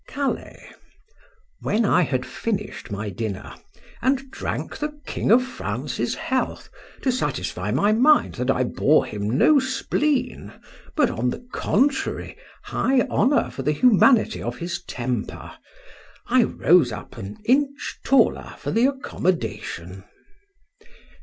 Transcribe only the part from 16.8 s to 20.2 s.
up an inch taller for the accommodation.